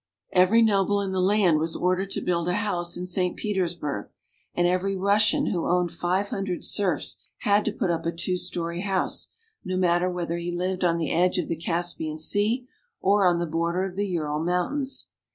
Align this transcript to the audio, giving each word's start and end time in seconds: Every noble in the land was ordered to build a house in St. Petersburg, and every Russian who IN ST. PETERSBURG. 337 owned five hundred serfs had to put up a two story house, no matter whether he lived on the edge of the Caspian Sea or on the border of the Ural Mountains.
Every 0.33 0.63
noble 0.63 0.99
in 0.99 1.11
the 1.11 1.21
land 1.21 1.59
was 1.59 1.75
ordered 1.75 2.09
to 2.09 2.21
build 2.21 2.49
a 2.49 2.53
house 2.55 2.97
in 2.97 3.05
St. 3.05 3.37
Petersburg, 3.37 4.09
and 4.55 4.65
every 4.65 4.95
Russian 4.95 5.51
who 5.51 5.59
IN 5.69 5.89
ST. 5.89 6.01
PETERSBURG. 6.01 6.25
337 6.25 6.25
owned 6.25 6.25
five 6.25 6.29
hundred 6.35 6.65
serfs 6.65 7.17
had 7.41 7.65
to 7.65 7.71
put 7.71 7.91
up 7.91 8.07
a 8.07 8.11
two 8.11 8.37
story 8.37 8.81
house, 8.81 9.27
no 9.63 9.77
matter 9.77 10.09
whether 10.09 10.37
he 10.37 10.51
lived 10.51 10.83
on 10.83 10.97
the 10.97 11.11
edge 11.11 11.37
of 11.37 11.47
the 11.47 11.55
Caspian 11.55 12.17
Sea 12.17 12.67
or 12.99 13.27
on 13.27 13.37
the 13.37 13.45
border 13.45 13.83
of 13.83 13.95
the 13.95 14.07
Ural 14.07 14.39
Mountains. 14.43 15.05